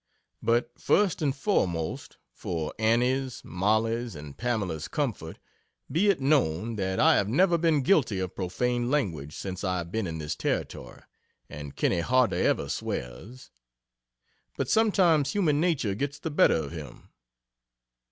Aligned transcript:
But 0.41 0.71
first 0.79 1.21
and 1.21 1.35
foremost, 1.35 2.17
for 2.33 2.73
Annie's, 2.79 3.43
Mollies, 3.45 4.15
and 4.15 4.35
Pamela's 4.35 4.87
comfort, 4.87 5.37
be 5.91 6.09
it 6.09 6.19
known 6.19 6.75
that 6.77 6.99
I 6.99 7.17
have 7.17 7.29
never 7.29 7.55
been 7.55 7.83
guilty 7.83 8.19
of 8.19 8.33
profane 8.33 8.89
language 8.89 9.35
since 9.35 9.63
I 9.63 9.77
have 9.77 9.91
been 9.91 10.07
in 10.07 10.17
this 10.17 10.35
Territory, 10.35 11.03
and 11.51 11.75
Kinney 11.75 11.99
hardly 11.99 12.39
ever 12.41 12.67
swears. 12.67 13.51
But 14.57 14.67
sometimes 14.69 15.33
human 15.33 15.61
nature 15.61 15.93
gets 15.93 16.17
the 16.17 16.31
better 16.31 16.55
of 16.55 16.71
him. 16.71 17.09